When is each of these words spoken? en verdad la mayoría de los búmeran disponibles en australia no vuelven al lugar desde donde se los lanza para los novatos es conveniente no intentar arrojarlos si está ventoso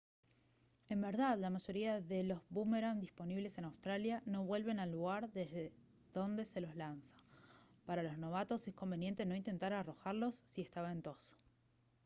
en 0.89 0.99
verdad 0.99 1.37
la 1.37 1.51
mayoría 1.51 2.01
de 2.01 2.23
los 2.23 2.39
búmeran 2.49 2.99
disponibles 2.99 3.59
en 3.59 3.65
australia 3.65 4.23
no 4.25 4.43
vuelven 4.43 4.79
al 4.79 4.91
lugar 4.91 5.29
desde 5.31 5.71
donde 6.11 6.43
se 6.45 6.59
los 6.59 6.75
lanza 6.75 7.15
para 7.85 8.01
los 8.01 8.17
novatos 8.17 8.67
es 8.67 8.73
conveniente 8.73 9.27
no 9.27 9.35
intentar 9.35 9.73
arrojarlos 9.73 10.41
si 10.47 10.61
está 10.63 10.81
ventoso 10.81 11.35